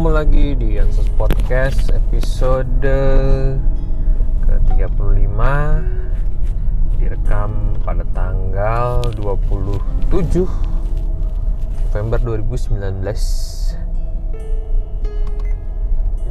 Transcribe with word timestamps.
ketemu 0.00 0.16
lagi 0.16 0.56
di 0.56 0.80
Ansus 0.80 1.12
Podcast 1.12 1.92
episode 1.92 2.88
ke-35 4.48 5.36
Direkam 6.96 7.76
pada 7.84 8.00
tanggal 8.16 9.04
27 9.12 10.40
November 11.84 12.16
2019 12.16 12.80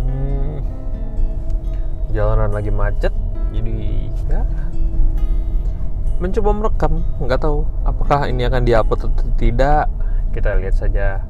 hmm, 0.01 0.57
Jalanan 2.09 2.49
lagi 2.49 2.73
macet 2.73 3.13
Jadi 3.53 4.09
ya 4.33 4.49
Mencoba 6.17 6.49
merekam 6.57 7.05
nggak 7.21 7.37
tahu 7.37 7.69
apakah 7.85 8.25
ini 8.33 8.49
akan 8.49 8.65
diupload 8.65 9.13
atau 9.13 9.29
tidak. 9.37 9.85
Kita 10.33 10.57
lihat 10.57 10.73
saja 10.73 11.28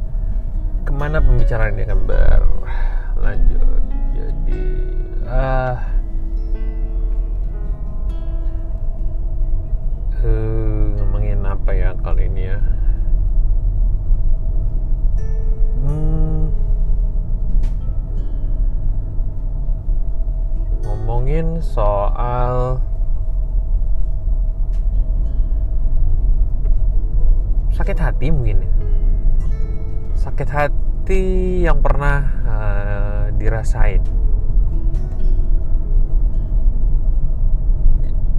ke 0.90 0.98
mana 0.98 1.22
pembicaraan 1.22 1.78
ini 1.78 1.86
akan 1.86 2.02
berlanjut? 2.10 3.82
Jadi 4.18 4.62
ah 5.30 5.78
uh, 10.26 10.82
ngomongin 10.98 11.46
apa 11.46 11.70
ya 11.78 11.94
kali 12.02 12.26
ini 12.26 12.50
ya? 12.50 12.58
Hmm, 15.86 16.50
ngomongin 20.82 21.62
soal 21.62 22.82
sakit 27.78 28.02
hati 28.02 28.34
mungkin 28.34 28.66
ya 28.66 28.79
sakit 30.40 30.56
hati 30.56 31.24
yang 31.68 31.84
pernah 31.84 32.24
uh, 32.48 33.28
dirasain. 33.36 34.00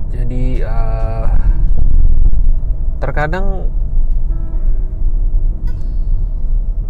Jadi 0.08 0.64
uh, 0.64 1.28
terkadang 3.04 3.68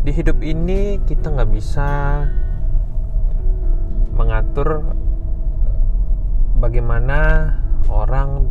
di 0.07 0.15
hidup 0.15 0.39
ini 0.47 1.03
kita 1.03 1.35
nggak 1.35 1.51
bisa 1.59 2.23
mengatur 4.15 4.95
bagaimana 6.63 7.51
orang 7.91 8.47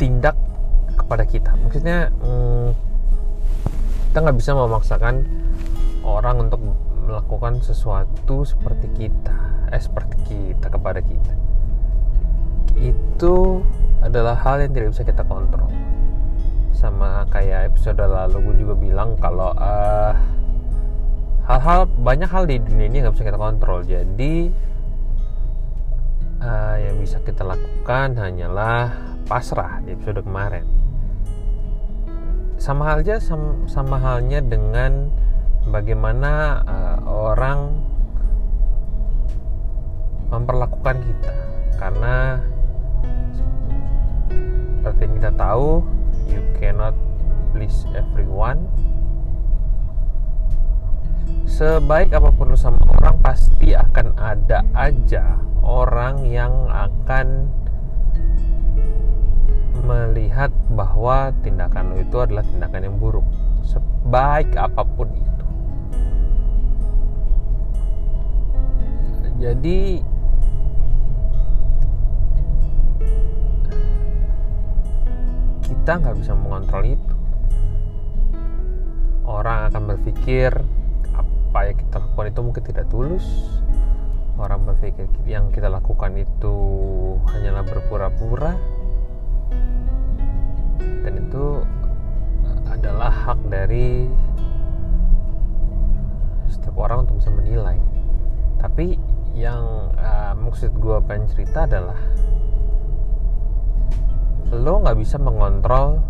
bertindak 0.00 0.37
kepada 1.08 1.24
kita. 1.24 1.56
Maksudnya 1.64 2.12
hmm, 2.20 2.76
kita 4.12 4.18
nggak 4.20 4.36
bisa 4.36 4.52
memaksakan 4.52 5.24
orang 6.04 6.44
untuk 6.44 6.60
melakukan 7.08 7.64
sesuatu 7.64 8.44
seperti 8.44 8.92
kita 8.92 9.56
eh 9.72 9.80
seperti 9.80 10.16
kita 10.28 10.68
kepada 10.68 11.00
kita. 11.00 11.32
Itu 12.76 13.64
adalah 14.04 14.36
hal 14.36 14.68
yang 14.68 14.76
tidak 14.76 14.88
bisa 14.92 15.02
kita 15.08 15.24
kontrol. 15.24 15.72
Sama 16.76 17.24
kayak 17.32 17.72
episode 17.72 18.04
lalu 18.04 18.44
gue 18.44 18.56
juga 18.68 18.74
bilang 18.76 19.16
kalau 19.16 19.56
uh, 19.56 20.12
hal-hal 21.48 21.88
banyak 22.04 22.28
hal 22.28 22.44
di 22.44 22.60
dunia 22.60 22.86
ini 22.92 23.00
nggak 23.00 23.16
bisa 23.16 23.24
kita 23.24 23.40
kontrol. 23.40 23.80
Jadi 23.80 24.52
uh, 26.44 26.76
yang 26.76 27.00
bisa 27.00 27.16
kita 27.24 27.48
lakukan 27.48 28.12
hanyalah 28.20 28.92
pasrah 29.24 29.80
di 29.84 29.96
episode 29.96 30.20
kemarin 30.24 30.87
sama 32.58 32.90
halnya 32.90 33.22
sama, 33.22 33.54
sama 33.70 33.96
halnya 34.02 34.42
dengan 34.42 35.14
bagaimana 35.70 36.62
uh, 36.66 36.98
orang 37.06 37.78
memperlakukan 40.28 40.98
kita. 41.06 41.34
Karena 41.78 42.42
seperti 44.82 45.00
yang 45.06 45.14
kita 45.22 45.32
tahu 45.38 45.86
you 46.26 46.42
cannot 46.58 46.94
please 47.54 47.86
everyone. 47.94 48.66
Sebaik 51.46 52.12
apa 52.12 52.34
pun 52.34 52.58
sama 52.58 52.82
orang 52.98 53.18
pasti 53.22 53.72
akan 53.72 54.14
ada 54.18 54.66
aja 54.74 55.38
orang 55.62 56.26
yang 56.26 56.66
akan 56.68 57.50
melihat 59.82 60.50
bahwa 60.72 61.30
tindakan 61.42 61.94
lo 61.94 61.96
itu 62.02 62.16
adalah 62.18 62.44
tindakan 62.46 62.82
yang 62.86 62.96
buruk. 62.96 63.26
Sebaik 63.66 64.54
apa 64.56 64.82
pun 64.82 65.08
itu. 65.12 65.46
Jadi 69.38 70.02
kita 75.68 75.92
nggak 76.04 76.16
bisa 76.18 76.32
mengontrol 76.34 76.84
itu. 76.84 77.14
Orang 79.28 79.68
akan 79.70 79.82
berpikir 79.94 80.50
apa 81.12 81.58
yang 81.68 81.76
kita 81.76 81.96
lakukan 82.00 82.26
itu 82.28 82.40
mungkin 82.42 82.62
tidak 82.64 82.86
tulus. 82.90 83.26
Orang 84.38 84.66
berpikir 84.68 85.06
yang 85.26 85.50
kita 85.50 85.66
lakukan 85.66 86.14
itu 86.14 86.56
hanyalah 87.30 87.66
berpura-pura 87.66 88.54
adalah 93.08 93.24
hak 93.24 93.40
dari 93.48 94.04
setiap 96.52 96.76
orang 96.76 97.08
untuk 97.08 97.24
bisa 97.24 97.32
menilai. 97.32 97.80
Tapi 98.60 99.00
yang 99.32 99.96
uh, 99.96 100.36
maksud 100.36 100.76
gue 100.76 101.00
pengen 101.08 101.24
cerita 101.32 101.64
adalah 101.64 101.96
lo 104.52 104.84
nggak 104.84 105.00
bisa 105.00 105.16
mengontrol 105.16 106.04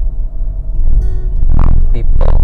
people 1.95 2.43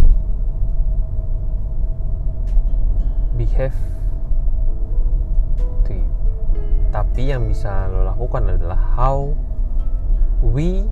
behave 3.34 3.74
to 5.82 5.98
tapi 6.94 7.34
yang 7.34 7.50
bisa 7.50 7.90
lo 7.90 8.06
lakukan 8.06 8.54
adalah 8.54 8.78
how 8.94 9.34
we 10.46 10.86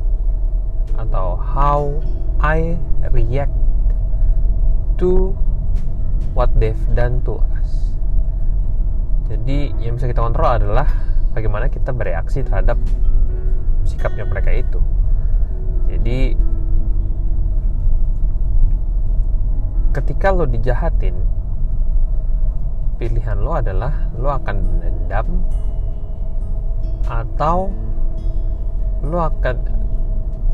atau 0.99 1.39
how 1.39 2.03
I 2.43 2.75
react 3.11 3.55
to 5.01 5.35
what 6.39 6.49
they've 6.57 6.87
done 6.95 7.19
to 7.27 7.43
us. 7.59 7.99
Jadi 9.27 9.75
yang 9.83 9.99
bisa 9.99 10.07
kita 10.07 10.23
kontrol 10.23 10.61
adalah 10.61 10.87
bagaimana 11.33 11.67
kita 11.73 11.91
bereaksi 11.91 12.45
terhadap 12.45 12.79
sikapnya 13.83 14.29
mereka 14.29 14.53
itu. 14.53 14.79
Jadi 15.91 16.37
ketika 19.93 20.33
lo 20.33 20.49
dijahatin, 20.49 21.17
pilihan 22.97 23.41
lo 23.41 23.59
adalah 23.59 24.09
lo 24.17 24.31
akan 24.33 24.57
dendam 24.81 25.27
atau 27.11 27.69
lo 29.03 29.19
akan 29.19 29.57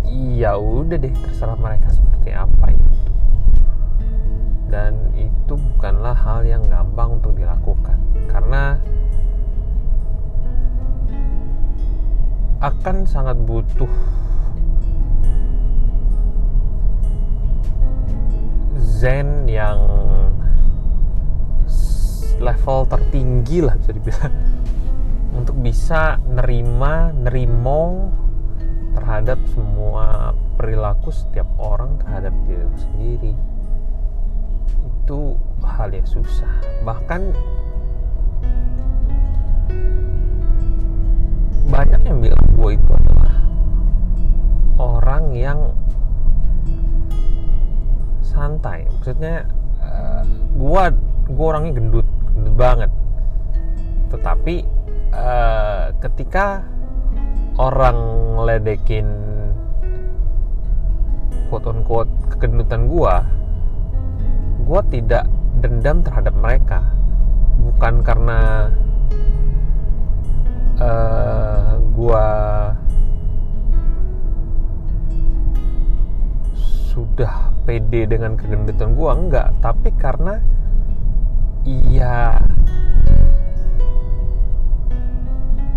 iya 0.09 0.57
udah 0.57 0.97
deh 0.97 1.13
terserah 1.13 1.55
mereka 1.61 1.93
seperti 2.29 2.37
apa 2.37 2.67
itu. 2.77 3.13
Dan 4.69 4.93
itu 5.17 5.55
bukanlah 5.57 6.13
hal 6.13 6.45
yang 6.45 6.61
gampang 6.69 7.17
untuk 7.17 7.33
dilakukan 7.33 7.97
karena 8.29 8.77
akan 12.61 13.07
sangat 13.09 13.39
butuh 13.49 13.89
zen 18.77 19.49
yang 19.49 19.81
level 22.37 22.85
tertinggi 22.93 23.65
lah 23.65 23.73
bisa 23.81 23.93
dibilang. 23.97 24.35
Untuk 25.33 25.57
bisa 25.65 26.19
nerima 26.29 27.15
nerimo 27.15 28.11
terhadap 28.99 29.39
semua 29.55 30.35
perilaku 30.59 31.15
setiap 31.15 31.47
orang 31.63 32.03
terhadap 32.03 32.35
diri 32.51 32.67
sendiri. 32.75 33.33
Itu 34.83 35.39
hal 35.63 35.95
yang 35.95 36.03
susah. 36.03 36.51
Bahkan 36.83 37.31
banyak 41.71 42.01
yang 42.03 42.19
bilang 42.19 42.43
gue 42.59 42.71
itu 42.75 42.91
adalah 42.91 43.35
orang 44.83 45.25
yang 45.31 45.61
santai. 48.27 48.91
Maksudnya 48.99 49.47
gue 50.59 50.85
gue 51.31 51.47
orangnya 51.47 51.73
gendut 51.79 52.09
gendut 52.35 52.57
banget. 52.59 52.91
Tetapi 54.11 54.67
uh, 55.15 55.95
ketika 56.03 56.67
orang 57.59 57.99
ngeledekin 58.39 59.07
quote 61.51 61.67
on 61.67 61.83
quote 61.83 62.13
kegendutan 62.31 62.87
gue 62.87 63.15
gue 64.69 64.81
tidak 64.93 65.25
dendam 65.59 66.05
terhadap 66.05 66.35
mereka. 66.39 66.85
Bukan 67.59 68.05
karena 68.07 68.71
uh, 70.79 71.73
gue 71.81 72.27
sudah 76.93 77.51
pede 77.65 78.07
dengan 78.07 78.37
kegendutan 78.37 78.93
gue 78.93 79.11
enggak. 79.11 79.49
Tapi 79.65 79.89
karena 79.97 80.37
iya 81.65 82.39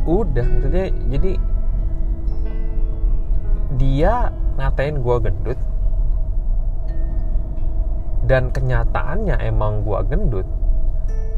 udah 0.04 0.48
jadi 1.08 1.38
dia 3.80 4.36
ngatain 4.60 5.00
gue 5.00 5.18
gendut 5.24 5.60
dan 8.28 8.52
kenyataannya 8.52 9.40
emang 9.40 9.84
gue 9.88 10.00
gendut 10.08 10.48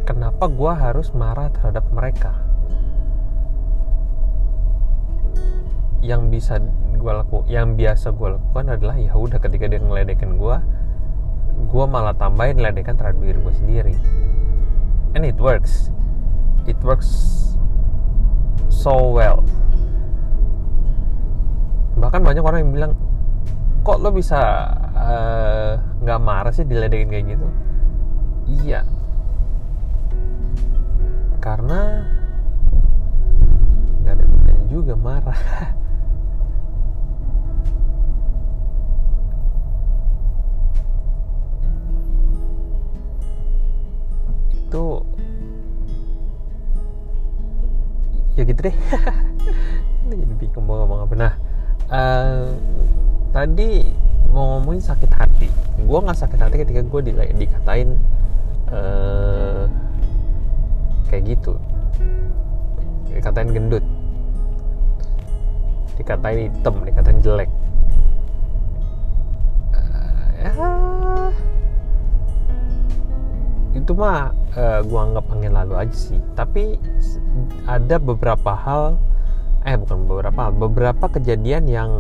kenapa 0.04 0.52
gue 0.52 0.72
harus 0.76 1.10
marah 1.16 1.48
terhadap 1.50 1.88
mereka? 1.90 2.36
Yang 6.04 6.22
bisa 6.28 6.54
gue 7.00 7.12
laku 7.12 7.48
yang 7.48 7.80
biasa 7.80 8.12
gue 8.12 8.36
lakukan 8.36 8.66
adalah 8.76 8.96
ya 9.00 9.16
udah 9.16 9.40
ketika 9.40 9.72
dia 9.72 9.80
ngeledekin 9.80 10.36
gue 10.36 10.58
gue 11.64 11.86
malah 11.88 12.16
tambahin 12.16 12.60
ledekan 12.60 13.00
terhadap 13.00 13.24
diri 13.24 13.40
gue 13.40 13.56
sendiri. 13.56 13.96
And 15.16 15.24
it 15.24 15.40
works. 15.40 15.94
It 16.68 16.80
works 16.84 17.10
so 18.68 19.14
well 19.14 19.46
bahkan 22.04 22.20
banyak 22.20 22.44
orang 22.44 22.60
yang 22.68 22.74
bilang 22.76 22.92
kok 23.88 24.04
lo 24.04 24.12
bisa 24.12 24.68
eh, 24.92 25.72
nggak 26.04 26.20
uh, 26.20 26.24
marah 26.24 26.52
sih 26.52 26.68
diledekin 26.68 27.08
kayak 27.08 27.26
gitu? 27.32 27.48
Iya. 28.64 28.84
Karena 31.40 32.04
nggak 34.04 34.14
ada 34.20 34.24
gunanya 34.28 34.66
juga 34.68 34.94
marah. 35.00 35.40
Itu 44.68 45.08
ya 48.36 48.44
gitu 48.44 48.60
deh. 48.60 48.76
Ini 50.04 50.20
jadi 50.20 50.34
bingung 50.36 50.68
mau 50.68 50.84
ngomong 50.84 51.08
apa. 51.08 51.16
Nah 51.16 51.53
uh, 51.90 52.48
tadi 53.34 53.84
mau 54.30 54.58
ngomongin 54.58 54.84
sakit 54.84 55.12
hati. 55.12 55.48
Gue 55.84 56.00
nggak 56.00 56.20
sakit 56.20 56.40
hati 56.40 56.56
ketika 56.64 56.82
gue 56.86 57.02
di, 57.04 57.12
dikatain 57.44 57.98
uh, 58.72 59.66
kayak 61.10 61.36
gitu. 61.36 61.60
Dikatain 63.12 63.52
gendut. 63.52 63.86
Dikatain 66.00 66.50
hitam 66.50 66.76
dikatain 66.82 67.20
jelek. 67.22 67.50
Uh, 69.74 70.28
ya. 70.42 70.52
Itu 73.74 73.98
mah 73.98 74.34
uh, 74.54 74.80
gua 74.86 75.10
anggap 75.10 75.26
angin 75.34 75.54
lalu 75.54 75.74
aja 75.78 75.98
sih. 75.98 76.18
Tapi 76.38 76.78
ada 77.66 77.98
beberapa 77.98 78.54
hal 78.54 78.98
eh 79.64 79.80
bukan 79.80 80.04
beberapa 80.04 80.52
beberapa 80.52 81.06
kejadian 81.08 81.64
yang 81.72 81.92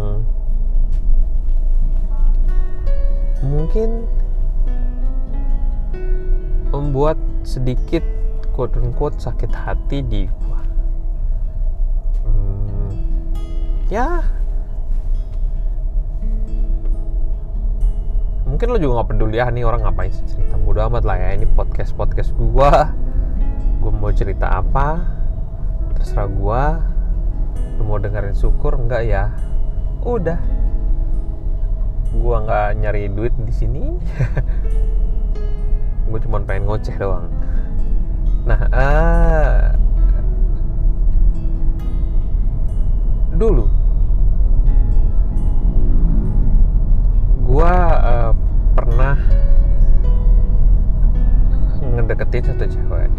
mungkin 3.40 4.04
membuat 6.76 7.16
sedikit 7.48 8.04
quote 8.52 8.76
unquote 8.76 9.16
sakit 9.16 9.52
hati 9.56 10.04
di 10.04 10.28
gua. 10.28 10.60
Hmm, 12.28 12.92
ya. 13.88 14.08
Mungkin 18.44 18.68
lo 18.70 18.78
juga 18.78 19.02
nggak 19.02 19.10
peduli 19.16 19.40
ya 19.40 19.48
nih 19.50 19.64
orang 19.64 19.88
ngapain 19.88 20.12
sih 20.12 20.28
cerita? 20.28 20.60
Mudah 20.60 20.92
amat 20.92 21.04
lah 21.08 21.16
ya 21.16 21.30
ini 21.40 21.48
podcast 21.48 21.96
podcast 21.96 22.36
gua 22.36 22.92
gue 23.84 23.92
mau 23.92 24.12
cerita 24.16 24.48
apa? 24.48 25.04
Terserah 26.00 26.30
gua 26.32 26.93
lo 27.80 27.82
mau 27.88 27.98
dengerin 27.98 28.38
syukur 28.38 28.78
enggak 28.78 29.08
ya? 29.08 29.24
Udah. 30.04 30.38
Gua 32.14 32.46
nggak 32.46 32.70
nyari 32.78 33.10
duit 33.10 33.34
di 33.42 33.54
sini. 33.54 33.84
Gue 36.14 36.22
cuma 36.22 36.46
pengen 36.46 36.70
ngoceh 36.70 36.94
doang. 37.02 37.26
Nah 38.46 38.62
uh, 38.70 39.74
dulu. 43.34 43.66
Gua 47.50 47.74
uh, 47.98 48.32
pernah 48.78 49.18
ngedeketin 51.82 52.46
satu 52.46 52.66
cewek. 52.70 53.10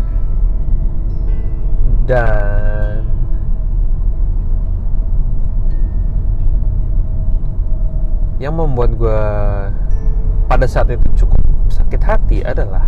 Dan 2.04 2.93
yang 8.44 8.60
membuat 8.60 8.92
gue 9.00 9.20
pada 10.44 10.68
saat 10.68 10.92
itu 10.92 11.24
cukup 11.24 11.40
sakit 11.72 12.02
hati 12.04 12.38
adalah 12.44 12.84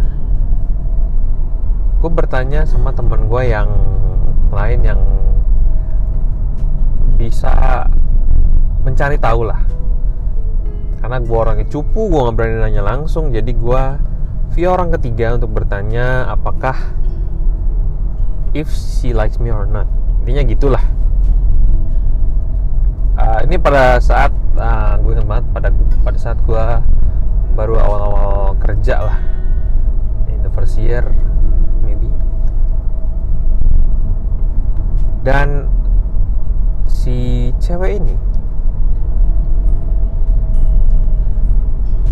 gue 1.97 2.11
bertanya 2.13 2.69
sama 2.69 2.93
teman 2.93 3.25
gue 3.25 3.43
yang 3.49 3.73
lain 4.53 4.81
yang 4.85 5.01
bisa 7.17 7.89
mencari 8.85 9.17
tahu 9.17 9.49
lah. 9.49 9.65
Karena 11.01 11.19
gue 11.25 11.37
orangnya 11.37 11.67
cupu 11.73 12.13
gue 12.13 12.21
nggak 12.21 12.37
berani 12.37 12.57
nanya 12.61 12.83
langsung 12.85 13.33
jadi 13.33 13.49
gue 13.49 13.83
via 14.53 14.69
orang 14.69 14.93
ketiga 15.01 15.41
untuk 15.41 15.57
bertanya 15.57 16.29
apakah 16.29 16.77
if 18.53 18.69
she 18.69 19.17
likes 19.17 19.41
me 19.41 19.49
or 19.49 19.65
not. 19.65 19.89
Intinya 20.23 20.45
gitulah. 20.45 20.85
Uh, 23.17 23.41
ini 23.49 23.57
pada 23.57 23.97
saat 23.97 24.29
uh, 24.57 24.97
gue 25.01 25.13
ingat 25.17 25.27
banget 25.29 25.47
pada 25.53 25.69
pada 26.03 26.19
saat 26.19 26.39
gue 26.45 26.65
baru 27.57 27.81
awal-awal 27.81 28.57
kerja 28.61 29.01
lah. 29.01 29.19
In 30.33 30.43
the 30.45 30.53
first 30.53 30.77
year 30.77 31.05
maybe. 31.85 32.11
Dan 35.23 35.71
si 36.89 37.53
cewek 37.63 38.03
ini 38.03 38.17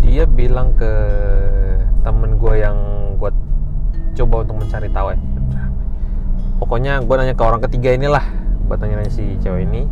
dia 0.05 0.23
bilang 0.29 0.71
ke 0.77 0.93
temen 2.05 2.37
gue 2.37 2.53
yang 2.61 2.77
gue 3.17 3.31
coba 4.15 4.45
untuk 4.45 4.63
mencari 4.63 4.87
tahu 4.93 5.11
ya 5.11 5.19
pokoknya 6.65 7.03
gue 7.03 7.15
nanya 7.19 7.35
ke 7.35 7.43
orang 7.43 7.61
ketiga 7.67 7.93
inilah. 7.93 8.25
Gue 8.65 8.75
tanya-nanya 8.81 9.11
si 9.13 9.37
cewek 9.43 9.69
ini 9.69 9.85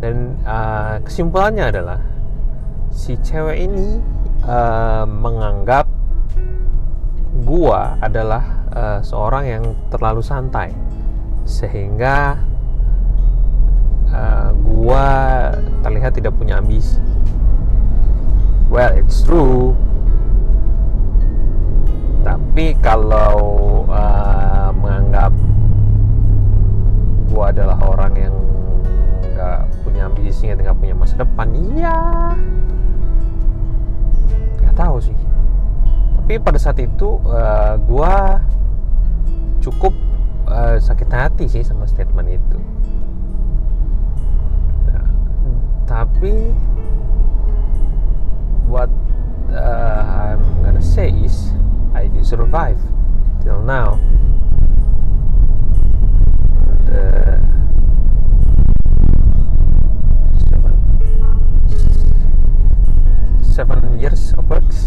dan 0.00 0.40
uh, 0.48 0.96
kesimpulannya 1.04 1.68
adalah 1.68 2.00
si 2.88 3.20
cewek 3.20 3.68
ini 3.68 4.00
uh, 4.48 5.04
menganggap 5.04 5.84
gue 7.44 7.80
adalah 8.00 8.44
uh, 8.72 8.98
seorang 9.04 9.44
yang 9.44 9.64
terlalu 9.92 10.24
santai. 10.24 10.72
Sehingga 11.44 12.40
uh, 14.08 14.50
gue 14.56 15.06
terlihat 15.84 16.16
tidak 16.16 16.32
punya 16.36 16.58
ambisi. 16.58 16.96
Well 18.72 18.96
it's 18.96 19.20
true. 19.20 19.76
Tapi 22.24 22.76
kalau 22.80 23.36
uh, 23.88 24.72
menganggap 24.76 25.32
gue 27.30 27.44
adalah 27.44 27.76
orang 27.84 28.12
yang 28.16 28.39
punya 30.30 30.54
ambisi 30.54 30.62
nggak 30.62 30.78
punya 30.78 30.94
masa 30.94 31.14
depan? 31.18 31.46
Iya. 31.74 31.98
Nggak 34.62 34.76
tahu 34.78 34.96
sih. 35.02 35.18
Tapi 36.14 36.32
pada 36.38 36.58
saat 36.62 36.78
itu 36.78 37.18
uh, 37.26 37.74
gue 37.82 38.14
cukup 39.58 39.94
uh, 40.46 40.78
sakit 40.78 41.10
hati 41.10 41.50
sih 41.50 41.66
sama 41.66 41.90
statement 41.90 42.30
itu. 42.30 42.58
Nah, 44.86 45.06
tapi 45.90 46.54
what 48.70 48.90
uh, 49.50 50.02
I'm 50.06 50.42
gonna 50.62 50.84
say 50.84 51.10
is 51.10 51.50
I 51.90 52.06
did 52.06 52.22
survive 52.22 52.78
till 53.42 53.58
now. 53.66 53.98
seven 63.50 63.98
years 63.98 64.32
of 64.38 64.48
works 64.48 64.86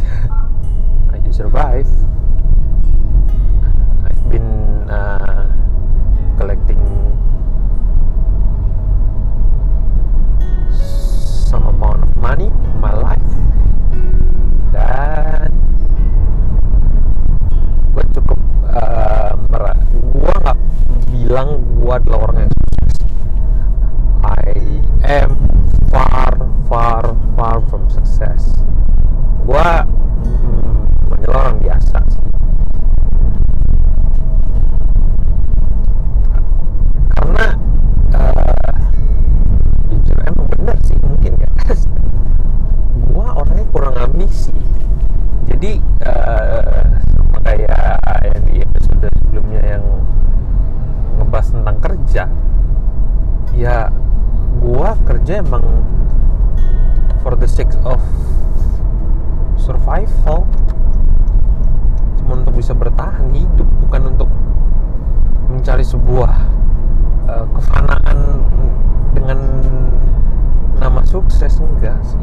for 57.24 57.40
the 57.40 57.48
sake 57.48 57.72
of 57.88 58.04
survival 59.56 60.44
cuma 62.20 62.44
untuk 62.44 62.60
bisa 62.60 62.76
bertahan 62.76 63.32
hidup 63.32 63.66
bukan 63.88 64.12
untuk 64.12 64.30
mencari 65.48 65.88
sebuah 65.88 66.36
uh, 67.32 67.48
kefanaan 67.56 68.44
dengan 69.16 69.40
nama 70.84 71.00
sukses 71.08 71.64
enggak 71.64 71.96
sih. 72.04 72.20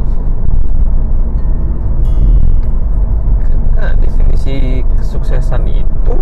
Karena 3.49 3.97
definisi 3.97 4.85
kesuksesan 5.01 5.65
itu 5.65 6.17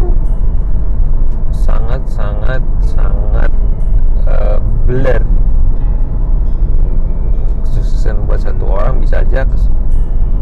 sangat 1.51 2.07
sangat 2.07 2.63
sangat 2.87 3.51
uh, 4.31 4.63
blur 4.87 5.38
kesuksesan 8.09 8.25
buat 8.25 8.41
satu 8.41 8.65
orang 8.65 9.05
bisa 9.05 9.21
aja 9.21 9.45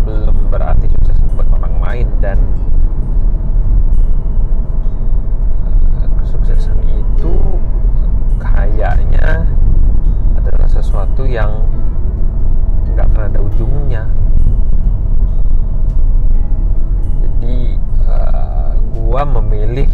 belum 0.07 0.55
berarti 0.55 0.87
sukses 0.87 1.19
buat 1.35 1.51
orang 1.51 1.75
lain 1.83 2.07
dan 2.23 2.39
uh, 5.67 6.07
kesuksesan 6.23 6.79
itu 6.87 7.35
kayaknya 8.39 9.51
adalah 10.39 10.69
sesuatu 10.71 11.27
yang 11.27 11.67
nggak 12.95 13.11
akan 13.11 13.35
ada 13.35 13.41
ujungnya. 13.43 14.07
Jadi 17.19 17.83
uh, 18.07 18.79
gua 18.95 19.27
memilih 19.27 19.91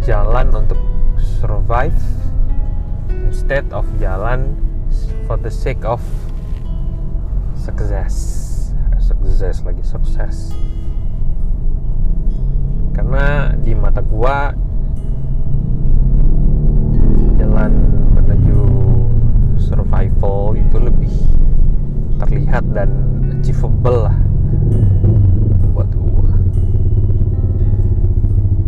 jalan 0.00 0.48
untuk 0.56 0.80
survive 1.20 2.00
instead 3.28 3.68
of 3.68 3.84
jalan 4.00 4.56
for 5.28 5.36
the 5.36 5.52
sake 5.52 5.84
of 5.84 6.00
success 7.60 8.14
sukses 8.96 9.60
lagi 9.60 9.84
sukses. 9.84 10.56
Karena 12.96 13.52
di 13.60 13.76
mata 13.76 14.00
gua 14.00 14.52
jalan 17.36 17.72
menuju 18.16 18.60
survival 19.60 20.56
itu 20.56 20.76
lebih 20.76 21.14
terlihat 22.20 22.64
dan 22.72 22.88
achievable 23.40 24.08
lah 24.08 24.18
buat 25.76 25.90
gua. 25.92 26.32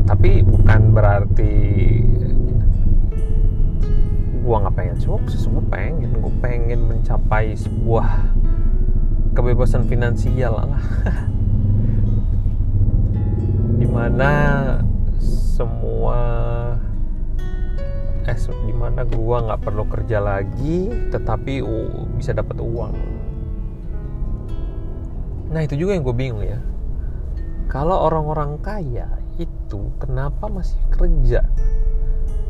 Tapi 0.05 0.45
bukan 0.45 0.81
berarti 0.93 1.55
gua 4.45 4.69
nggak 4.69 4.77
pengen 4.77 4.99
sukses 5.01 5.49
gua 5.49 5.65
pengen. 5.69 6.13
Gua 6.21 6.33
pengen 6.41 6.89
mencapai 6.89 7.57
sebuah 7.57 8.32
kebebasan 9.33 9.89
finansial 9.89 10.61
lah. 10.61 10.85
Di 13.81 13.89
mana 13.89 14.31
semua 15.19 16.21
eh 18.23 18.39
di 18.39 18.71
mana 18.71 19.03
gua 19.03 19.43
nggak 19.43 19.67
perlu 19.67 19.83
kerja 19.91 20.23
lagi 20.23 21.11
tetapi 21.11 21.59
uh, 21.59 22.07
bisa 22.15 22.31
dapat 22.31 22.55
uang. 22.63 22.95
Nah 25.53 25.61
itu 25.61 25.77
juga 25.77 25.93
yang 25.93 26.07
gue 26.07 26.17
bingung 26.17 26.47
ya. 26.47 26.61
Kalau 27.69 28.09
orang-orang 28.09 28.57
kaya 28.63 29.21
itu 29.37 29.93
kenapa 30.01 30.49
masih 30.49 30.79
kerja? 30.95 31.45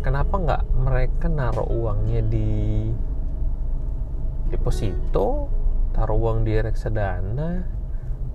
Kenapa 0.07 0.39
nggak 0.39 0.63
mereka 0.77 1.27
naruh 1.27 1.67
uangnya 1.67 2.21
di 2.27 2.91
deposito 4.53 5.49
taruh 5.93 6.17
uang 6.17 6.49
di 6.49 6.57
reksadana 6.57 7.63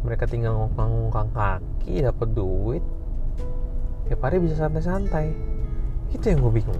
mereka 0.05 0.29
tinggal 0.29 0.53
ngongkang-ngongkang 0.55 1.29
kaki 1.33 2.05
dapat 2.05 2.29
duit. 2.37 2.83
Tiap 4.07 4.21
hari 4.23 4.39
bisa 4.39 4.55
santai-santai. 4.55 5.33
Itu 6.13 6.31
yang 6.31 6.39
gue 6.45 6.53
bingung. 6.63 6.79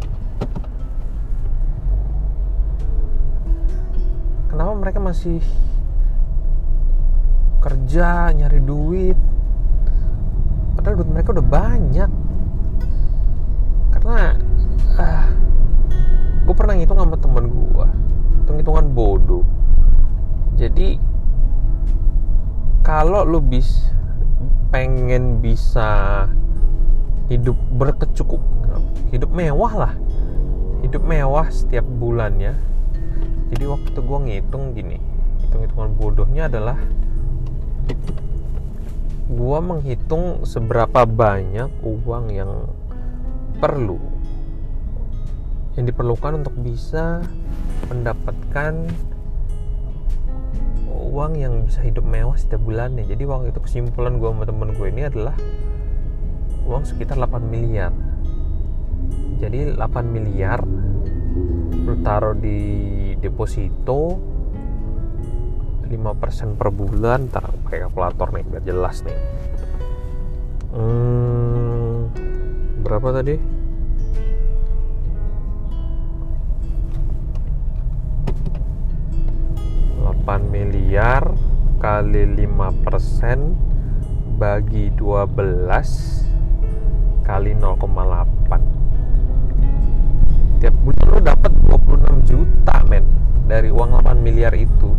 Kenapa 4.48 4.72
mereka 4.80 5.00
masih 5.04 5.44
kerja 7.60 8.32
nyari 8.32 8.62
duit? 8.64 9.18
Padahal 10.78 11.04
duit 11.04 11.12
mereka 11.12 11.36
udah 11.36 11.48
banyak. 11.52 12.12
Karena 13.92 14.40
ah, 14.96 15.28
gue 16.48 16.56
pernah 16.56 16.80
ngitung 16.80 17.02
sama 17.02 17.18
temen 17.20 17.46
gue 17.52 17.88
hitung-hitungan 18.48 18.88
bodoh 18.96 19.44
jadi 20.58 20.98
kalau 22.82 23.24
lu 23.24 23.40
bis 23.40 23.94
pengen 24.74 25.40
bisa 25.40 26.26
hidup 27.32 27.56
berkecukup 27.78 28.42
hidup 29.14 29.32
mewah 29.32 29.74
lah. 29.88 29.94
Hidup 30.84 31.04
mewah 31.04 31.50
setiap 31.50 31.84
bulannya 31.84 32.54
jadi 33.52 33.64
waktu 33.72 33.88
itu 33.96 34.02
gue 34.04 34.20
ngitung 34.28 34.66
gini 34.76 34.98
hitung-hitungan 35.44 35.92
bodohnya 35.96 36.52
adalah 36.52 36.78
gue 39.28 39.60
menghitung 39.60 40.44
seberapa 40.48 41.04
banyak 41.04 41.72
uang 41.84 42.26
yang 42.32 42.52
perlu 43.60 44.00
yang 45.76 45.86
diperlukan 45.88 46.44
untuk 46.44 46.56
bisa 46.60 47.22
mendapatkan 47.88 48.88
uang 51.18 51.34
yang 51.34 51.66
bisa 51.66 51.82
hidup 51.82 52.06
mewah 52.06 52.38
setiap 52.38 52.62
bulannya. 52.62 53.02
Jadi 53.02 53.26
waktu 53.26 53.50
itu 53.50 53.58
kesimpulan 53.66 54.22
gue 54.22 54.30
sama 54.30 54.46
temen 54.46 54.70
gue 54.78 54.88
ini 54.94 55.10
adalah 55.10 55.34
uang 56.70 56.86
sekitar 56.86 57.18
8 57.18 57.42
miliar. 57.42 57.90
Jadi 59.42 59.74
8 59.74 60.14
miliar 60.14 60.62
lu 61.74 61.98
taruh 62.06 62.38
di 62.38 62.62
deposito 63.18 64.14
5% 65.90 66.54
per 66.54 66.70
bulan 66.70 67.34
ntar 67.34 67.50
pakai 67.66 67.90
kalkulator 67.90 68.38
nih 68.38 68.46
biar 68.46 68.62
jelas 68.62 69.02
nih. 69.02 69.18
Hmm, 70.70 72.14
berapa 72.86 73.10
tadi 73.10 73.57
miliar 80.36 81.24
kali 81.80 82.36
5% 82.36 84.36
bagi 84.36 84.92
12 84.92 85.32
kali 87.24 87.56
0,8 87.56 88.76
tiap 90.58 90.74
bulan 90.84 91.08
lo 91.08 91.20
dapat 91.22 91.52
26 91.64 92.28
juta 92.28 92.76
men 92.92 93.08
dari 93.48 93.72
uang 93.72 94.04
8 94.04 94.20
miliar 94.20 94.52
itu. 94.58 94.92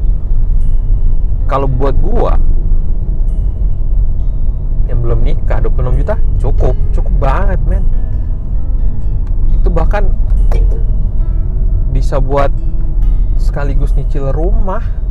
Kalau 1.45 1.69
buat 1.69 1.93
gua 1.99 2.39
yang 4.89 5.05
belum 5.05 5.21
nikah 5.21 5.61
26 5.61 6.01
juta 6.01 6.17
cukup 6.41 6.73
cukup 6.95 7.15
banget 7.21 7.61
men. 7.67 7.85
Itu 9.53 9.69
bahkan 9.69 10.09
bisa 11.91 12.23
buat 12.23 12.55
sekaligus 13.35 13.99
nyicil 13.99 14.31
rumah. 14.31 14.81
26 14.81 15.08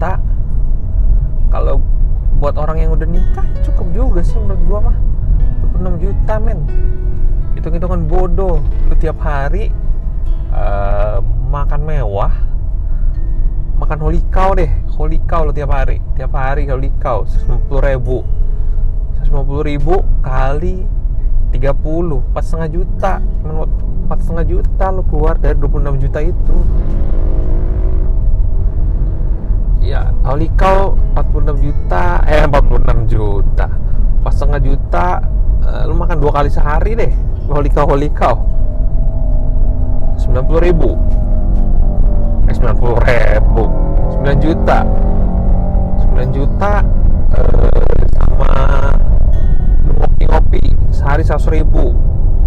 juta 0.00 0.16
kalau 1.52 1.76
buat 2.40 2.56
orang 2.56 2.80
yang 2.80 2.96
udah 2.96 3.04
nikah 3.04 3.44
cukup 3.60 3.84
juga 3.92 4.20
sih 4.24 4.40
menurut 4.40 4.62
gua 4.64 4.78
mah. 4.88 4.96
26 5.76 6.00
juta 6.08 6.34
men. 6.40 6.64
Hitung-hitungan 7.52 8.08
bodoh. 8.08 8.64
Lu 8.88 8.94
tiap 8.96 9.20
hari 9.20 9.68
uh, 10.56 11.20
makan 11.52 11.84
mewah 11.84 12.32
makan 13.76 14.00
holy 14.00 14.24
cow 14.32 14.56
deh. 14.56 14.72
Holy 14.96 15.20
cow 15.28 15.44
lu 15.44 15.52
tiap 15.52 15.68
hari. 15.68 16.00
Tiap 16.16 16.32
hari 16.32 16.64
holy 16.64 16.88
cow 16.96 17.28
150 17.28 17.68
ribu. 17.84 18.24
150 19.28 19.68
ribu 19.68 20.00
kali 20.24 20.88
30 21.52 21.76
empat 22.24 22.42
setengah 22.48 22.70
juta. 22.72 23.12
Cuma 23.44 23.68
empat 24.08 24.18
setengah 24.24 24.48
juta 24.48 24.84
lo 24.88 25.04
keluar 25.04 25.36
dari 25.36 25.60
26 25.60 26.08
juta 26.08 26.24
itu 26.24 26.56
ya 29.90 30.14
Cow 30.54 30.94
46 31.18 31.66
juta 31.66 32.22
eh 32.30 32.46
46 32.46 33.10
juta. 33.10 33.66
Empat 34.22 34.32
setengah 34.38 34.60
juta 34.62 35.06
uh, 35.66 35.82
lu 35.90 35.98
makan 35.98 36.22
dua 36.22 36.30
kali 36.30 36.46
sehari 36.52 36.94
deh 36.94 37.10
Holy 37.50 37.66
Cow 38.14 38.38
90 40.14 40.46
ribu. 40.62 40.94
Eh 42.46 42.54
90 42.54 42.70
ribu. 43.02 43.64
9 44.22 44.38
juta. 44.38 44.78
9 44.86 46.36
juta 46.38 46.72
uh, 47.34 47.82
sama 48.14 48.52
ngopi-ngopi 49.90 50.62
sehari 50.94 51.26
100 51.26 51.50
ribu. 51.50 51.98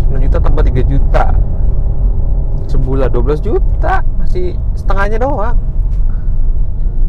9 0.08 0.24
juta 0.24 0.38
tambah 0.40 0.64
3 0.64 0.80
juta. 0.88 1.36
Sebulan 2.72 3.12
12 3.12 3.44
juta 3.44 4.00
masih 4.16 4.56
setengahnya 4.80 5.20
doang 5.20 5.73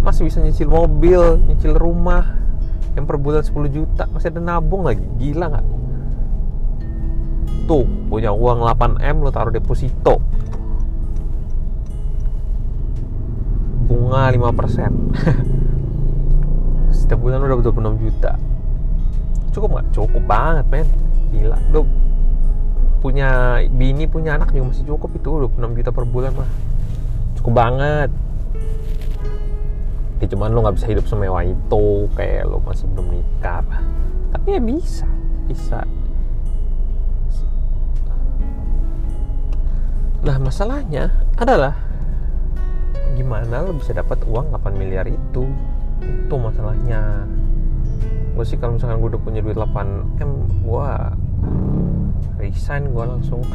masih 0.05 0.29
bisa 0.29 0.45
nyicil 0.45 0.69
mobil 0.69 1.41
nyicil 1.49 1.73
rumah. 1.75 2.45
Yang 2.95 3.11
per 3.11 3.19
bulan 3.19 3.43
10 3.43 3.75
juta 3.75 4.07
masih 4.13 4.31
ada 4.31 4.39
nabung 4.39 4.87
lagi. 4.87 5.03
Gila 5.19 5.51
nggak? 5.51 5.67
Tuh 7.65 7.89
punya 8.13 8.31
uang 8.31 8.61
8M 8.63 9.25
lo 9.25 9.33
taruh 9.33 9.51
deposito. 9.51 10.21
Bunga 13.89 14.29
5% 14.31 14.45
setiap 17.05 17.19
bulan 17.19 17.43
lo 17.43 17.59
dapat 17.59 17.73
26 17.73 18.05
juta. 18.05 18.33
Cukup 19.51 19.69
nggak? 19.75 19.87
Cukup 19.91 20.23
banget 20.23 20.65
men. 20.71 20.87
Gila. 21.35 21.59
Lo 21.75 21.83
punya 23.03 23.59
bini 23.69 24.09
punya 24.09 24.41
anak 24.41 24.57
juga 24.57 24.73
masih 24.73 24.89
cukup 24.89 25.13
itu 25.19 25.51
26 25.51 25.79
juta 25.83 25.91
per 25.91 26.07
bulan 26.07 26.33
mah. 26.37 26.51
Cukup 27.37 27.53
banget 27.53 28.11
ya 30.25 30.33
cuman 30.33 30.57
lo 30.57 30.65
nggak 30.65 30.77
bisa 30.81 30.89
hidup 30.89 31.05
semewah 31.05 31.45
itu 31.45 32.09
kayak 32.17 32.49
lo 32.49 32.65
masih 32.65 32.89
belum 32.97 33.13
nikah 33.13 33.61
tapi 34.33 34.57
ya 34.57 34.61
bisa 34.65 35.05
bisa. 35.45 35.85
Nah 40.25 40.37
masalahnya 40.41 41.13
adalah 41.37 41.77
gimana 43.15 43.61
lo 43.61 43.77
bisa 43.77 43.93
dapat 43.93 44.25
uang 44.25 44.57
8 44.57 44.81
miliar 44.81 45.05
itu? 45.05 45.45
Itu 46.01 46.35
masalahnya. 46.41 47.29
Gue 48.35 48.45
sih 48.49 48.59
kalau 48.59 48.81
misalkan 48.81 48.99
gue 49.05 49.15
udah 49.15 49.23
punya 49.23 49.41
duit 49.45 49.55
8 49.55 50.25
m 50.25 50.33
gue 50.65 50.91
resign 52.41 52.91
gue 52.91 53.05
langsung. 53.05 53.45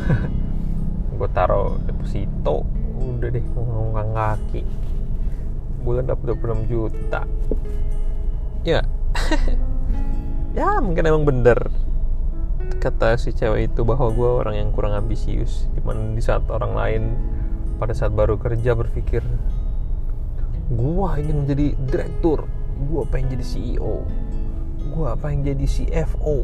Gue 1.20 1.28
taruh 1.36 1.76
deposito 1.84 2.64
udah 2.96 3.28
deh 3.28 3.44
ngongkang 3.52 4.12
kaki 4.16 4.64
bulan 5.90 6.06
dapat 6.06 6.38
26 6.38 6.70
juta. 6.70 7.26
Ya. 8.62 8.86
Ya 10.58 10.82
mungkin 10.82 11.06
emang 11.06 11.30
bener 11.30 11.70
kata 12.82 13.22
si 13.22 13.30
cewek 13.38 13.70
itu 13.70 13.86
bahwa 13.86 14.10
gue 14.10 14.26
orang 14.26 14.58
yang 14.58 14.70
kurang 14.74 14.98
ambisius. 14.98 15.70
Di 15.78 15.80
mana 15.80 16.10
di 16.18 16.24
saat 16.26 16.42
orang 16.50 16.74
lain 16.74 17.04
pada 17.78 17.94
saat 17.94 18.12
baru 18.12 18.36
kerja 18.36 18.74
berpikir 18.74 19.22
gue 20.70 21.10
ingin 21.18 21.36
menjadi 21.42 21.68
direktur 21.82 22.46
gue 22.78 23.02
pengen 23.10 23.34
jadi 23.34 23.46
CEO 23.46 24.06
gue 24.94 25.10
pengen 25.18 25.42
jadi 25.48 25.66
CFO 25.66 26.38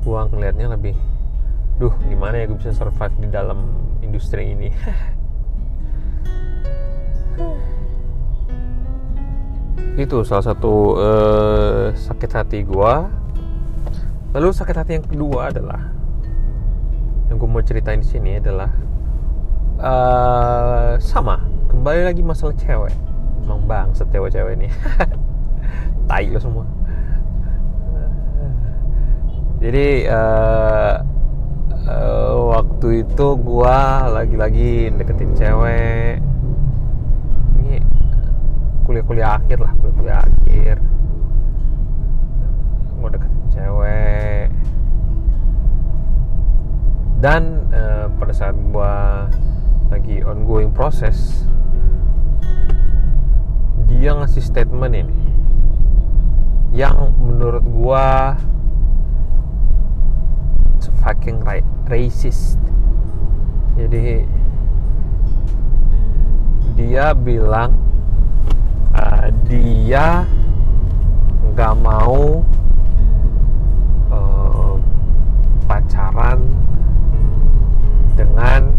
gue 0.00 0.20
ngelihatnya 0.30 0.66
lebih 0.76 0.94
duh 1.80 1.90
gimana 2.06 2.38
ya 2.38 2.44
gue 2.46 2.58
bisa 2.60 2.76
survive 2.76 3.16
di 3.18 3.28
dalam 3.32 3.66
industri 4.04 4.54
ini 4.54 4.70
itu 10.00 10.24
salah 10.24 10.44
satu 10.44 10.96
uh, 10.96 11.84
sakit 11.92 12.30
hati 12.32 12.58
gue 12.64 12.94
lalu 14.32 14.48
sakit 14.54 14.76
hati 14.76 14.90
yang 14.96 15.06
kedua 15.06 15.50
adalah 15.50 15.90
yang 17.30 17.38
gue 17.38 17.48
mau 17.48 17.62
ceritain 17.62 18.02
di 18.02 18.08
sini 18.10 18.42
adalah 18.42 18.70
uh, 19.78 20.92
sama. 20.98 21.38
Kembali 21.70 22.10
lagi 22.10 22.26
masalah 22.26 22.58
cewek. 22.58 22.94
Emang 23.46 23.62
bang 23.70 23.88
setiap 23.94 24.26
cewek 24.26 24.58
ini. 24.58 24.68
Tai 26.10 26.26
lo 26.26 26.38
semua. 26.42 26.66
Jadi 29.60 30.08
uh, 30.08 30.94
uh, 31.86 32.34
waktu 32.50 33.04
itu 33.06 33.26
gue 33.38 33.78
lagi-lagi 34.10 34.90
deketin 34.96 35.36
cewek 35.36 36.18
kuliah-kuliah 38.90 39.38
akhir 39.38 39.62
lah 39.62 39.70
kuliah-kuliah 39.78 40.18
akhir. 40.18 40.76
Mau 42.98 43.06
deketin 43.06 43.46
cewek. 43.54 44.50
Dan 47.22 47.70
uh, 47.70 48.10
pada 48.18 48.34
saat 48.34 48.58
gua 48.58 49.30
lagi 49.94 50.26
ongoing 50.26 50.74
proses 50.74 51.46
dia 53.86 54.10
ngasih 54.10 54.42
statement 54.42 54.94
ini 54.98 55.22
yang 56.74 57.14
menurut 57.22 57.62
gua 57.62 58.34
fucking 61.06 61.46
racist. 61.86 62.58
Jadi 63.78 64.26
dia 66.74 67.14
bilang 67.14 67.89
dia 69.46 70.26
nggak 71.54 71.74
mau 71.80 72.44
uh, 74.10 74.74
pacaran 75.64 76.40
dengan 78.18 78.72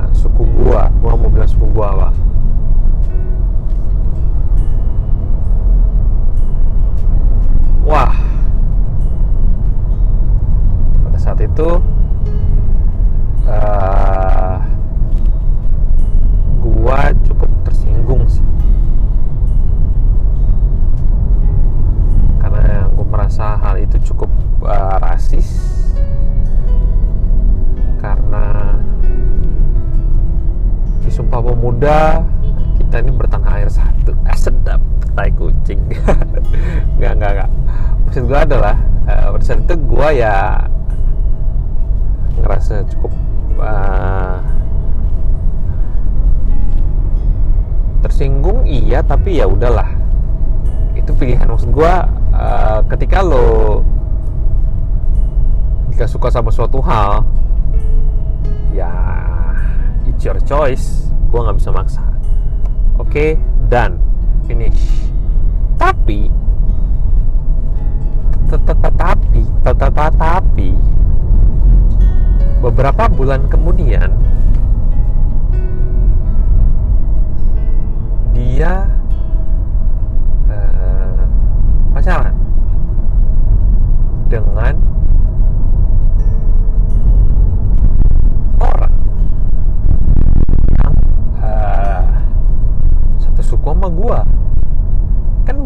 uh, 0.00 0.08
suku 0.16 0.44
gua. 0.60 0.88
Gua 1.02 1.12
mau 1.18 1.28
bilang 1.28 1.50
suku 1.50 1.66
gua 1.74 1.92
apa 1.92 2.10
wah. 7.86 8.14
Pada 11.06 11.18
saat 11.22 11.38
itu 11.38 11.78
Pemuda 31.76 32.24
kita 32.80 33.04
ini 33.04 33.12
bertanah 33.12 33.52
air 33.60 33.68
satu. 33.68 34.16
Eh, 34.24 34.32
sedap. 34.32 34.80
Tai 35.12 35.28
kucing. 35.36 35.76
Nggak 36.96 37.12
nggak 37.20 37.30
nggak. 37.36 37.50
Maksud 38.08 38.24
gue 38.32 38.38
adalah 38.48 38.80
uh, 39.04 39.36
pada 39.36 39.44
saat 39.44 39.60
itu 39.60 39.76
gue 39.84 40.08
ya 40.16 40.64
ngerasa 42.40 42.80
cukup 42.96 43.12
uh, 43.60 44.40
tersinggung 48.00 48.64
iya 48.64 49.04
tapi 49.04 49.36
ya 49.36 49.44
udahlah. 49.44 49.92
Itu 50.96 51.12
pilihan 51.12 51.44
maksud 51.44 51.76
gue 51.76 51.92
uh, 52.32 52.80
ketika 52.88 53.20
lo 53.20 53.84
jika 55.92 56.08
suka 56.08 56.32
sama 56.32 56.48
suatu 56.48 56.80
hal 56.80 57.20
ya 58.72 58.88
it's 60.08 60.24
your 60.24 60.40
choice 60.40 61.05
gue 61.28 61.40
nggak 61.40 61.56
bisa 61.58 61.70
maksa. 61.74 62.04
Oke 62.96 63.10
okay, 63.10 63.30
done 63.68 63.98
finish. 64.48 65.06
Tapi 65.76 66.30
tetapi 68.46 69.42
tetapi 69.66 70.70
beberapa 72.62 73.04
bulan 73.10 73.50
kemudian 73.50 74.14
dia 78.32 78.86
pacaran 82.06 82.38
dengan 84.30 84.85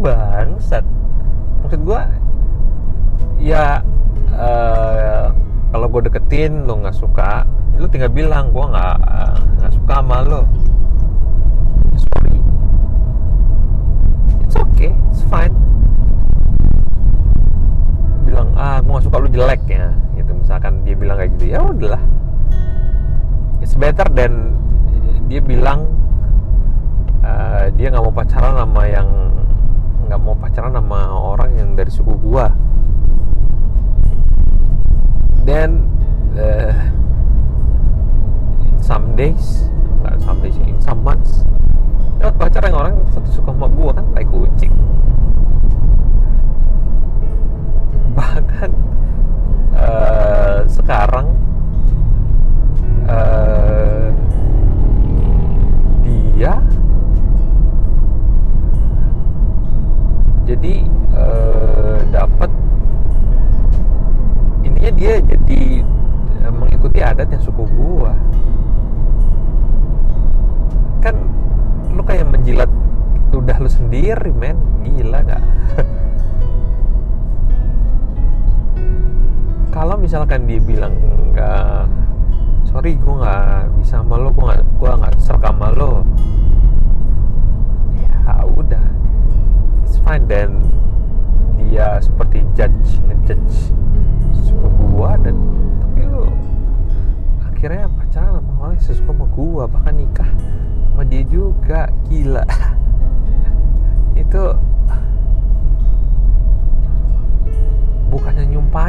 bangsat. 0.00 0.84
Maksud 1.60 1.80
gua 1.84 2.08
ya 3.40 3.80
uh, 4.36 5.32
kalau 5.72 5.86
gue 5.88 6.12
deketin 6.12 6.68
lo 6.68 6.76
nggak 6.80 6.96
suka 6.96 7.44
lo 7.80 7.88
tinggal 7.88 8.12
bilang 8.12 8.52
gue 8.52 8.60
nggak 8.60 8.96
nggak 9.60 9.72
suka 9.72 9.92
sama 9.96 10.18
lo 10.28 10.40
sorry. 11.96 12.36
It's 14.44 14.56
okay 14.56 14.92
it's 15.08 15.24
fine. 15.30 15.56
Bilang 18.28 18.52
ah 18.60 18.84
gue 18.84 18.92
nggak 18.92 19.04
suka 19.08 19.16
lu 19.24 19.28
jelek 19.32 19.62
ya 19.68 19.88
gitu. 20.20 20.36
Misalkan 20.36 20.84
dia 20.84 20.92
bilang 20.98 21.16
kayak 21.16 21.30
gitu 21.40 21.56
ya 21.56 21.64
udahlah. 21.64 22.02
It's 23.64 23.72
better 23.72 24.04
than 24.12 24.52
dia 25.32 25.40
bilang 25.40 25.88
uh, 27.24 27.72
dia 27.78 27.88
nggak 27.88 28.04
mau 28.04 28.12
pacaran 28.12 28.58
sama 28.58 28.84
yang 28.84 29.08
nggak 30.11 30.27
mau 30.27 30.35
pacaran 30.35 30.75
sama 30.75 31.07
orang 31.07 31.55
yang 31.55 31.79
dari 31.79 31.87
suku 31.87 32.11
gua. 32.18 32.51
Then 35.46 35.87
uh, 36.35 36.75
some 38.83 39.14
days 39.14 39.70
nggak 40.03 40.18
some 40.27 40.42
days 40.42 40.59
in 40.66 40.75
some 40.83 41.07
months 41.07 41.46
ya 42.18 42.27
pacaran 42.35 42.75
orang 42.75 42.94
satu 43.14 43.31
suka 43.31 43.55
sama 43.55 43.70
gua 43.70 43.94
kan 43.94 44.05
kayak 44.18 44.27
kucing 44.35 44.75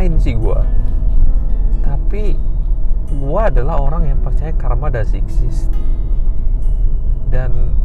nyumpain 0.01 0.17
sih 0.17 0.33
gue 0.33 0.59
tapi 1.85 2.33
gue 3.11 3.41
adalah 3.41 3.77
orang 3.77 4.09
yang 4.09 4.19
percaya 4.23 4.55
karma 4.55 4.87
does 4.87 5.11
exist. 5.11 5.67
Dan 7.27 7.75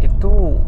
itu 0.00 0.60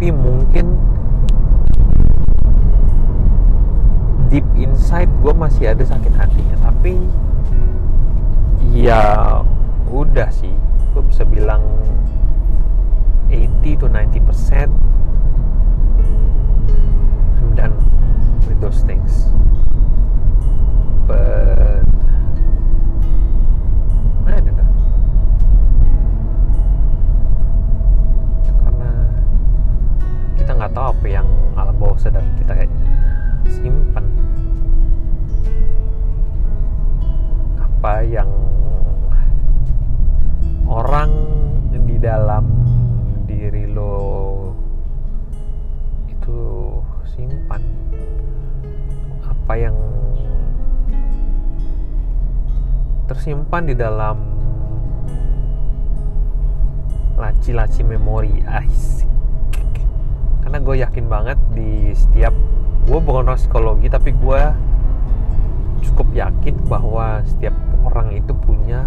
tapi 0.00 0.16
mungkin 0.16 0.80
deep 4.32 4.48
inside 4.56 5.12
gue 5.20 5.28
masih 5.36 5.76
ada 5.76 5.84
sakit 5.84 6.08
hatinya. 6.16 6.56
Tapi 6.56 6.96
ya 8.72 9.44
udah 9.92 10.32
sih. 10.32 10.56
Gue 10.96 11.04
bisa 11.04 11.28
bilang 11.28 11.60
80 13.28 13.76
to 13.76 13.92
90 13.92 14.24
percent 14.24 14.72
I'm 17.36 17.52
done 17.52 17.76
with 18.48 18.56
those 18.56 18.80
things. 18.88 19.28
But 21.04 21.79
di 53.64 53.74
dalam 53.76 54.16
laci-laci 57.20 57.82
memori. 57.84 58.40
Karena 60.40 60.58
gue 60.66 60.76
yakin 60.82 61.06
banget 61.06 61.38
di 61.52 61.92
setiap 61.92 62.34
gue 62.88 62.98
bukan 62.98 63.28
orang 63.28 63.38
psikologi 63.38 63.86
tapi 63.92 64.10
gue 64.16 64.42
cukup 65.84 66.08
yakin 66.10 66.56
bahwa 66.66 67.22
setiap 67.22 67.54
orang 67.86 68.12
itu 68.16 68.32
punya 68.34 68.82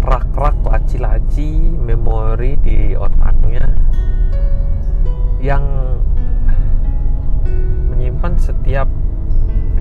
rak-rak 0.00 0.56
laci-laci 0.64 1.60
memori 1.76 2.56
di 2.62 2.96
otaknya 2.96 3.68
yang 5.44 5.89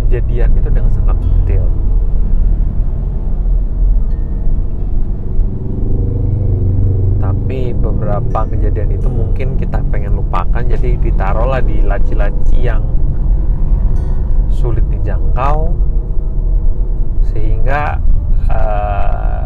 kejadian 0.10 0.58
itu 0.58 0.74
dengan 0.74 0.90
sangat 0.90 1.22
detail. 1.22 1.70
Tapi 7.22 7.78
beberapa 7.78 8.40
kejadian 8.50 8.98
itu 8.98 9.06
mungkin 9.06 9.54
kita 9.62 9.86
pengen 9.94 10.18
lupakan, 10.18 10.66
jadi 10.66 10.98
ditaruhlah 10.98 11.62
di 11.62 11.86
laci-laci 11.86 12.58
yang 12.58 12.82
sulit 14.50 14.82
dijangkau, 14.90 15.78
sehingga 17.30 18.02
uh, 18.50 19.46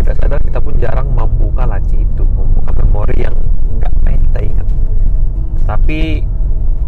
tidak 0.00 0.16
sadar 0.16 0.40
kita 0.48 0.58
pun 0.64 0.74
jarang 0.80 1.12
membuka 1.12 1.68
laci 1.68 2.00
itu, 2.08 2.24
membuka 2.24 2.72
memori 2.80 3.20
yang 3.20 3.36
nggak 3.76 3.92
pengen 4.00 4.20
kita 4.32 4.40
ingat. 4.48 4.66
Tapi 5.68 6.24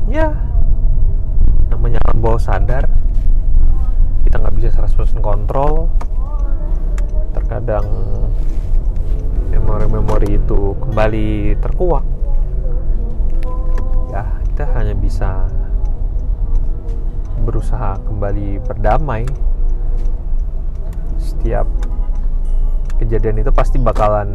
ya 0.09 0.33
sadar. 2.43 2.91
Kita 4.27 4.37
nggak 4.43 4.55
bisa 4.59 4.69
100% 4.75 5.23
kontrol. 5.23 5.87
Terkadang 7.33 7.87
memori-memori 9.55 10.43
itu 10.43 10.75
kembali 10.83 11.57
terkuak. 11.63 12.05
Ya 14.11 14.27
kita 14.51 14.65
hanya 14.75 14.95
bisa 14.99 15.47
berusaha 17.47 17.97
kembali 18.03 18.59
berdamai. 18.67 19.25
Setiap 21.23 21.65
kejadian 22.99 23.43
itu 23.43 23.51
pasti 23.55 23.79
bakalan 23.79 24.29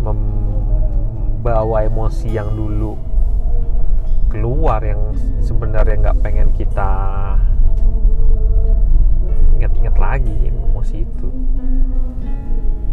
membawa 0.00 1.84
emosi 1.84 2.28
yang 2.32 2.52
dulu 2.52 3.07
keluar 4.28 4.84
yang 4.84 5.16
sebenarnya 5.40 5.96
nggak 6.08 6.20
pengen 6.20 6.52
kita 6.52 6.90
ingat-ingat 9.56 9.96
lagi 9.96 10.36
emosi 10.52 11.02
itu. 11.02 11.28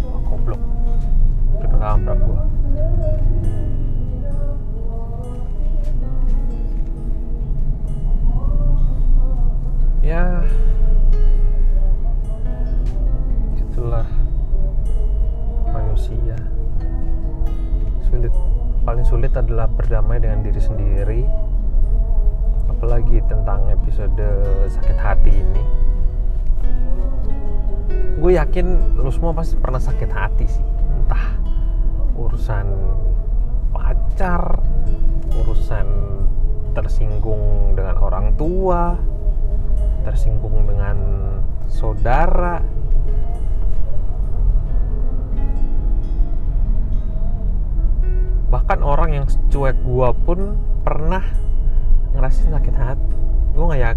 Oh, 0.08 0.22
goblok. 0.26 0.62
Udah 1.60 1.70
nabrak 1.76 2.18
gua. 2.24 2.40
Ya 10.02 10.42
itulah 13.60 14.08
manusia. 15.70 16.38
Sulit 18.08 18.32
paling 18.86 19.02
sulit 19.02 19.34
adalah 19.34 19.66
berdamai 19.66 20.22
dengan 20.22 20.46
diri 20.46 20.62
sendiri 20.62 21.22
apalagi 22.70 23.18
tentang 23.26 23.66
episode 23.74 24.14
sakit 24.70 24.98
hati 25.02 25.34
ini. 25.34 25.64
Gue 28.22 28.38
yakin 28.38 28.96
lu 29.02 29.10
semua 29.10 29.34
pasti 29.34 29.58
pernah 29.58 29.82
sakit 29.82 30.12
hati 30.14 30.46
sih. 30.46 30.66
Entah 31.02 31.34
urusan 32.14 32.66
pacar 33.74 34.62
urusan 35.34 35.88
tersinggung 36.78 37.74
dengan 37.74 37.98
orang 38.00 38.38
tua 38.38 38.96
tersinggung 40.06 40.70
dengan 40.70 40.98
saudara 41.66 42.62
bahkan 48.50 48.80
orang 48.86 49.10
yang 49.22 49.26
cuek 49.50 49.78
gua 49.82 50.14
pun 50.14 50.58
pernah 50.86 51.24
ngerasain 52.14 52.54
sakit 52.54 52.76
hati. 52.78 53.16
Gua 53.56 53.72
nggak 53.72 53.82
ya 53.82 53.92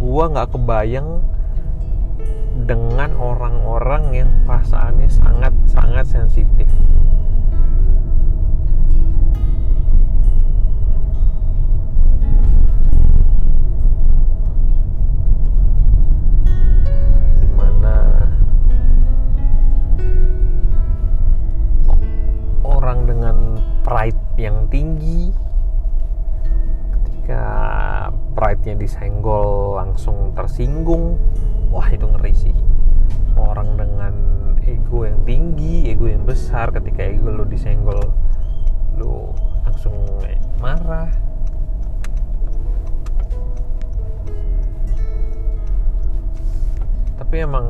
gua 0.00 0.24
nggak 0.30 0.48
kebayang 0.52 1.08
dengan 2.64 3.10
orang-orang 3.18 4.14
yang 4.14 4.30
perasaannya 4.46 5.10
sangat 5.10 5.52
sangat 5.66 6.06
sensitif 6.06 6.70
yang 24.44 24.68
tinggi. 24.68 25.32
Ketika 26.92 27.44
pride-nya 28.36 28.76
disenggol 28.76 29.80
langsung 29.80 30.36
tersinggung. 30.36 31.16
Wah 31.72 31.88
itu 31.88 32.04
ngeri 32.04 32.34
sih. 32.36 32.56
Orang 33.34 33.80
dengan 33.80 34.14
ego 34.64 35.04
yang 35.04 35.20
tinggi 35.28 35.92
ego 35.92 36.08
yang 36.08 36.24
besar 36.24 36.72
ketika 36.72 37.04
ego 37.04 37.28
lo 37.28 37.44
disenggol 37.44 38.00
lo 38.96 39.36
langsung 39.68 39.92
marah. 40.60 41.12
Tapi 47.20 47.34
emang 47.42 47.66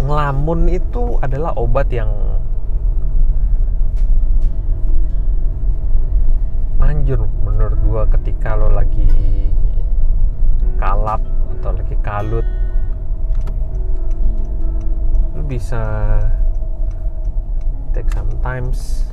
ngelamun 0.00 0.68
itu 0.68 1.16
adalah 1.22 1.54
obat 1.56 1.88
yang 1.92 2.10
manjur 6.90 7.22
menurut 7.46 7.78
gua 7.86 8.02
ketika 8.10 8.58
lo 8.58 8.66
lagi 8.66 9.06
kalap 10.74 11.22
atau 11.54 11.70
lagi 11.70 11.94
kalut 12.02 12.42
lo 15.38 15.42
bisa 15.46 15.78
take 17.94 18.10
sometimes 18.10 19.06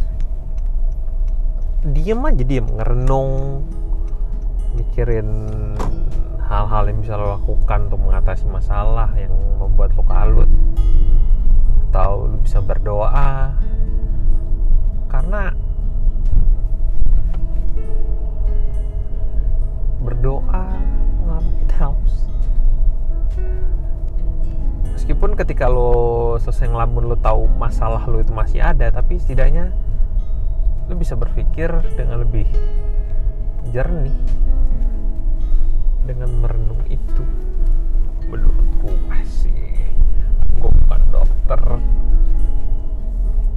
diem 1.86 2.18
aja 2.26 2.42
diem. 2.42 2.66
Ngerenung 2.66 3.62
mikirin 4.74 5.30
hal-hal 6.50 6.90
yang 6.90 6.98
bisa 7.06 7.14
lo 7.14 7.38
lakukan 7.38 7.94
untuk 7.94 8.02
mengatasi 8.02 8.50
masalah 8.50 9.14
yang 9.14 9.34
membuat 9.62 9.94
lo 9.94 10.02
kalut. 10.02 10.50
Atau 11.94 12.26
lo 12.26 12.38
bisa 12.42 12.58
berdoa. 12.58 13.54
Karena 15.08 15.67
berdoa 20.08 20.72
it 21.60 21.72
helps. 21.76 22.24
Meskipun 24.96 25.36
ketika 25.36 25.68
lo 25.68 26.40
selesai 26.40 26.72
ngelamun 26.72 27.12
lo 27.12 27.20
tahu 27.20 27.52
masalah 27.60 28.08
lo 28.08 28.24
itu 28.24 28.32
masih 28.32 28.64
ada 28.64 28.88
tapi 28.88 29.20
setidaknya 29.20 29.76
lo 30.88 30.96
bisa 30.96 31.20
berpikir 31.20 31.68
dengan 32.00 32.24
lebih 32.24 32.48
jernih 33.76 34.16
dengan 36.08 36.32
merenung 36.40 36.80
itu. 36.88 37.24
Menurut 38.32 38.68
gue 38.80 39.20
sih 39.28 39.76
gue 40.56 40.72
bukan 40.72 41.02
dokter. 41.12 41.62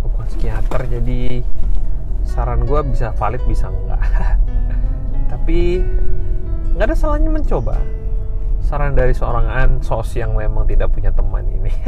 Bukan 0.02 0.24
psikiater 0.26 0.82
jadi 0.90 1.46
saran 2.26 2.66
gue 2.66 2.80
bisa 2.90 3.14
valid 3.14 3.42
bisa 3.46 3.70
enggak. 3.70 4.02
Tapi 5.32 5.82
nggak 6.76 6.86
ada 6.90 6.96
salahnya 6.96 7.30
mencoba. 7.32 7.76
Saran 8.60 8.94
dari 8.94 9.16
seorang 9.16 9.50
ansos 9.50 10.14
yang 10.14 10.36
memang 10.36 10.68
tidak 10.68 10.92
punya 10.94 11.10
teman 11.10 11.48
ini. 11.48 11.72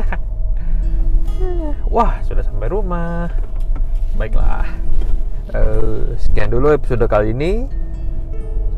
Wah 1.94 2.18
sudah 2.24 2.42
sampai 2.42 2.72
rumah. 2.72 3.28
Baiklah. 4.16 4.66
Uh, 5.52 6.16
sekian 6.16 6.50
dulu 6.50 6.72
episode 6.72 7.04
kali 7.06 7.36
ini. 7.36 7.68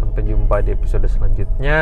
Sampai 0.03 0.27
jumpa 0.27 0.61
di 0.62 0.75
episode 0.75 1.07
selanjutnya. 1.09 1.81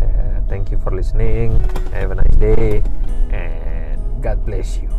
Uh, 0.00 0.36
thank 0.48 0.72
you 0.72 0.78
for 0.80 0.90
listening. 0.90 1.60
Have 1.92 2.10
a 2.10 2.16
nice 2.18 2.38
day. 2.40 2.82
And 3.30 4.00
God 4.24 4.42
bless 4.42 4.80
you. 4.80 4.90